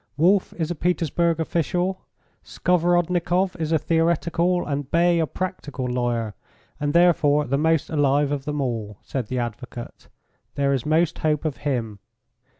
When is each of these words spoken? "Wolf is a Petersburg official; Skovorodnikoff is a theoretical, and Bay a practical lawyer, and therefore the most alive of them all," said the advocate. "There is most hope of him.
"Wolf 0.17 0.51
is 0.57 0.71
a 0.71 0.73
Petersburg 0.73 1.39
official; 1.39 2.01
Skovorodnikoff 2.43 3.55
is 3.59 3.71
a 3.71 3.77
theoretical, 3.77 4.65
and 4.65 4.89
Bay 4.89 5.19
a 5.19 5.27
practical 5.27 5.85
lawyer, 5.85 6.33
and 6.79 6.95
therefore 6.95 7.45
the 7.45 7.59
most 7.59 7.87
alive 7.91 8.31
of 8.31 8.45
them 8.45 8.61
all," 8.61 8.97
said 9.03 9.27
the 9.27 9.37
advocate. 9.37 10.09
"There 10.55 10.73
is 10.73 10.87
most 10.87 11.19
hope 11.19 11.45
of 11.45 11.57
him. 11.57 11.99